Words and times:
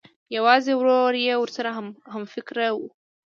یوازې 0.37 0.73
ورور 0.77 1.13
یې 1.25 1.33
ورسره 1.39 1.69
همفکره 2.13 2.67
و 2.75 2.79